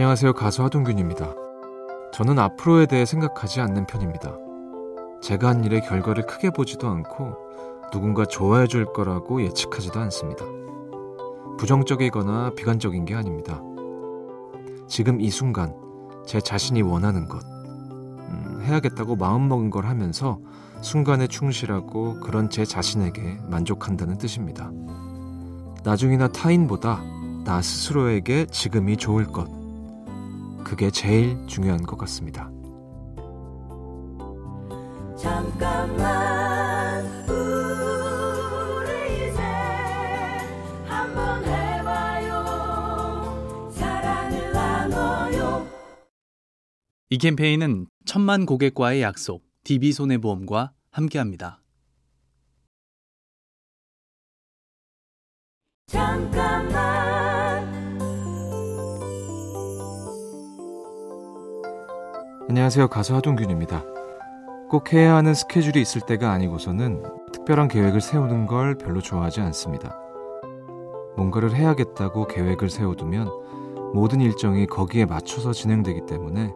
[0.00, 0.32] 안녕하세요.
[0.32, 1.34] 가수 하동균입니다.
[2.14, 4.34] 저는 앞으로에 대해 생각하지 않는 편입니다.
[5.20, 7.36] 제가 한 일의 결과를 크게 보지도 않고
[7.92, 10.46] 누군가 좋아해 줄 거라고 예측하지도 않습니다.
[11.58, 13.60] 부정적이거나 비관적인 게 아닙니다.
[14.88, 15.74] 지금 이 순간
[16.26, 20.40] 제 자신이 원하는 것, 음, 해야겠다고 마음먹은 걸 하면서
[20.80, 24.70] 순간에 충실하고 그런 제 자신에게 만족한다는 뜻입니다.
[25.84, 27.02] 나중이나 타인보다
[27.44, 29.59] 나 스스로에게 지금이 좋을 것,
[30.70, 32.48] 그게 제일 중요한 것 같습니다.
[35.18, 39.42] 잠깐만 우리 이제
[40.86, 42.44] 한번 해봐요
[43.72, 45.66] 사랑을 나눠요
[47.08, 51.60] 이 캠페인은 천만 고객과의 약속 DB손해보험과 함께합니다.
[55.88, 56.99] 잠깐만
[62.50, 62.88] 안녕하세요.
[62.88, 63.84] 가수 하동균입니다.
[64.68, 67.00] 꼭 해야 하는 스케줄이 있을 때가 아니고서는
[67.32, 69.96] 특별한 계획을 세우는 걸 별로 좋아하지 않습니다.
[71.16, 73.28] 뭔가를 해야겠다고 계획을 세워두면
[73.94, 76.52] 모든 일정이 거기에 맞춰서 진행되기 때문에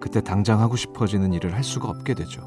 [0.00, 2.42] 그때 당장 하고 싶어지는 일을 할 수가 없게 되죠.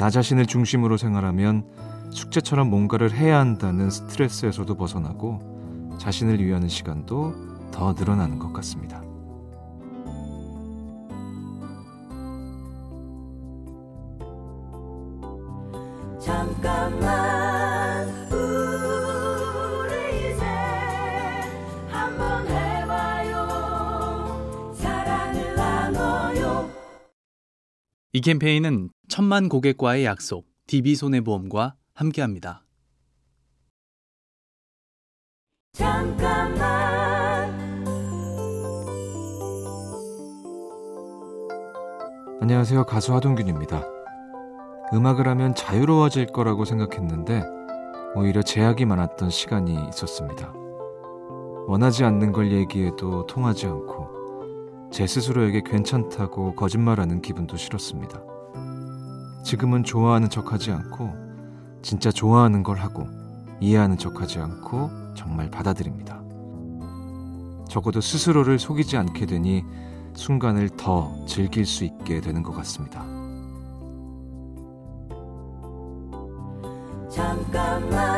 [0.00, 1.64] 나 자신을 중심으로 생활하면
[2.10, 9.00] 숙제처럼 뭔가를 해야 한다는 스트레스에서도 벗어나고 자신을 위하는 시간도 더 늘어나는 것 같습니다.
[28.16, 32.64] 이 캠페인은 천만 고객과의 약속 DB손해보험과 함께합니다.
[35.74, 36.58] 잠깐만
[42.40, 42.86] 안녕하세요.
[42.86, 43.84] 가수 하동균입니다.
[44.94, 47.44] 음악을 하면 자유로워질 거라고 생각했는데
[48.14, 50.54] 오히려 제약이 많았던 시간이 있었습니다.
[51.66, 54.15] 원하지 않는 걸 얘기해도 통하지 않고
[54.96, 58.18] 제 스스로에게 괜찮다고 거짓말하는 기분도 싫었습니다.
[59.44, 61.12] 지금은 좋아하는 척 하지 않고
[61.82, 63.06] 진짜 좋아하는 걸 하고
[63.60, 66.22] 이해하는 척 하지 않고 정말 받아들입니다.
[67.68, 69.64] 적어도 스스로를 속이지 않게 되니
[70.14, 73.04] 순간을 더 즐길 수 있게 되는 것 같습니다.
[77.10, 78.15] 잠깐만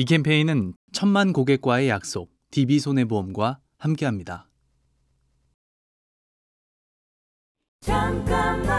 [0.00, 4.48] 이 캠페인은 천만 고객과의 약속 DB손해보험과 함께합니다.
[7.82, 8.72] 잠깐만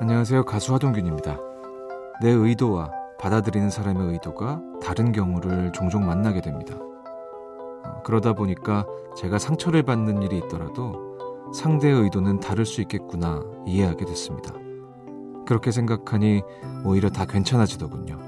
[0.00, 0.46] 안녕하세요.
[0.46, 1.38] 가수 하동균입니다.
[2.22, 6.76] 내 의도와 받아들이는 사람의 의도가 다른 경우를 종종 만나게 됩니다.
[6.78, 8.86] 어, 그러다 보니까
[9.18, 14.54] 제가 상처를 받는 일이 있더라도 상대의 의도는 다를 수 있겠구나 이해하게 됐습니다.
[15.50, 16.42] 그렇게 생각하니
[16.84, 18.20] 오히려 다 괜찮아지더군요.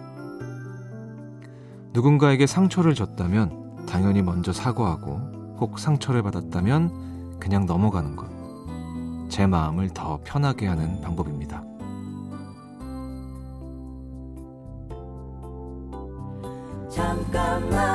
[1.92, 8.26] 누군가에게 상처를 줬다면 당연히 먼저 사과하고 혹 상처를 받았다면 그냥 넘어가는 것.
[9.28, 11.62] 제 마음을 더 편하게 하는 방법입니다.
[16.90, 17.91] 잠깐만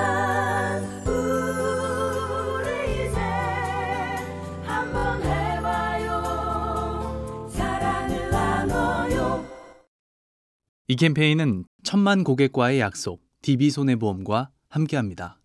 [10.97, 15.40] 캠페인은 천만 고객과의 약속 DB손해보험과 함께합니다.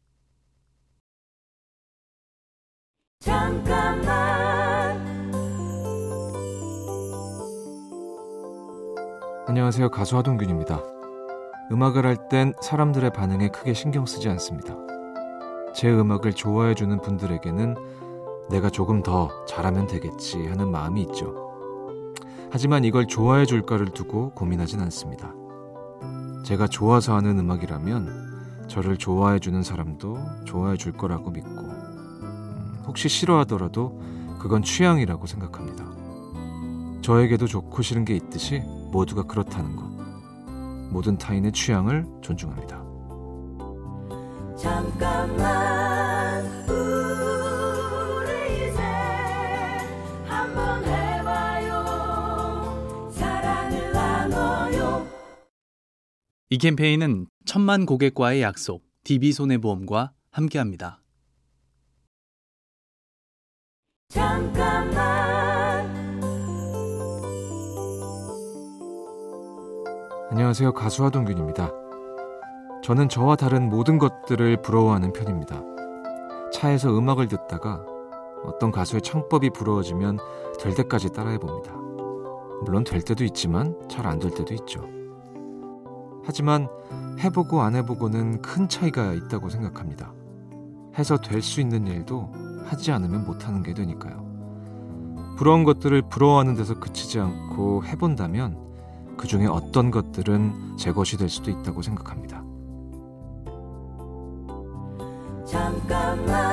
[3.21, 4.03] 잠깐만
[9.47, 9.91] 안녕하세요.
[9.91, 10.83] 가수 하동균입니다.
[11.71, 14.75] 음악을 할 땐 사람들의 반응에 크게 신경 쓰지 않습니다.
[15.75, 17.77] 제 음악을 좋아해 주는 분들에게는
[18.51, 21.35] 내가 조금 더 잘하면 되겠지 하는 마음이 있죠.
[22.51, 25.33] 하지만 이걸 좋아해 줄까를 두고 고민하진 않습니다.
[26.43, 34.01] 제가 좋아서 하는 음악이라면 저를 좋아해 주는 사람도 좋아해 줄 거라고 믿고, 음, 혹시 싫어하더라도
[34.39, 35.85] 그건 취향이라고 생각합니다.
[37.03, 38.63] 저에게도 좋고 싫은 게 있듯이
[38.93, 39.85] 모두가 그렇다는 것.
[40.91, 42.83] 모든 타인의 취향을 존중합니다.
[44.57, 45.72] 잠깐만
[56.53, 61.01] 이 캠페인은 천만 고객과의 약속 DB손해보험과 함께합니다.
[64.11, 64.93] 잠깐만
[70.31, 70.75] 안녕하세요.
[70.75, 71.73] 가수 하동균입니다.
[72.85, 75.63] 저는 저와 다른 모든 것들을 부러워하는 편입니다.
[76.53, 77.83] 차에서 음악을 듣다가
[78.45, 80.19] 어떤 가수의 창법이 부러워지면
[80.61, 81.73] 될 때까지 따라해 봅니다.
[82.63, 85.02] 물론 될 때도 있지만 잘 안 될 때도 있죠.
[86.25, 86.69] 하지만
[87.19, 90.13] 해보고 안 해보고는 큰 차이가 있다고 생각합니다.
[90.99, 92.31] 해서 될 수 있는 일도
[92.67, 94.23] 하지 않으면 못하는 게 되니까요.
[95.37, 98.57] 부러운 것들을 부러워하는 데서 그치지 않고 해본다면
[99.17, 102.43] 그 중에 어떤 것들은 제 것이 될 수도 있다고 생각합니다.
[105.47, 106.52] 잠깐만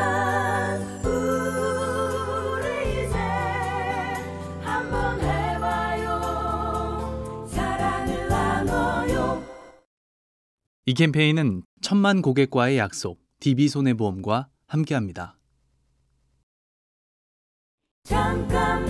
[10.90, 15.38] 이 캠페인은 천만 고객과의 약속 DB손해보험과 함께합니다.
[18.06, 18.90] 잠깐만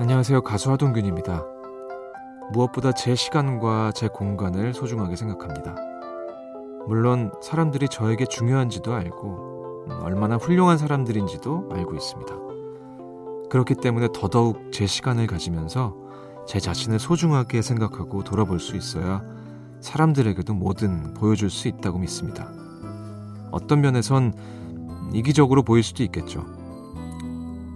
[0.00, 0.42] 안녕하세요.
[0.42, 1.46] 가수 하동균입니다.
[2.52, 5.76] 무엇보다 제 시간과 제 공간을 소중하게 생각합니다.
[6.88, 12.34] 물론 사람들이 저에게 중요한지도 알고 음, 얼마나 훌륭한 사람들인지도 알고 있습니다.
[13.50, 16.05] 그렇기 때문에 더더욱 제 시간을 가지면서
[16.46, 19.22] 제 자신을 소중하게 생각하고 돌아볼 수 있어야
[19.80, 22.50] 사람들에게도 뭐든 보여줄 수 있다고 믿습니다.
[23.50, 24.34] 어떤 면에선
[25.12, 26.44] 이기적으로 보일 수도 있겠죠.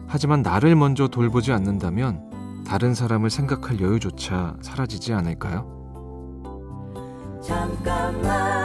[0.07, 5.79] 하지만 나를 먼저 돌보지 않는다면 다른 사람을 생각할 여유조차 사라지지 않을까요?
[7.43, 8.60] 잠깐만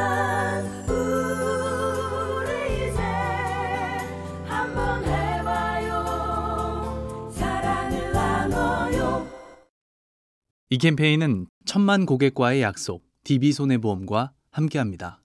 [10.71, 15.21] 이 캠페인은 천만 고객과의 약속 DB손해보험과 함께합니다.